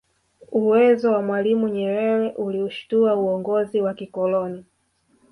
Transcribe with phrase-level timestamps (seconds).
[0.51, 4.65] Uwezo wa mwalimu Nyerere uliushitua uongozi wa kikoloni